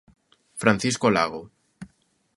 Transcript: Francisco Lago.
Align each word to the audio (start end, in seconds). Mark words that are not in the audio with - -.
Francisco 0.61 1.11
Lago. 1.11 1.41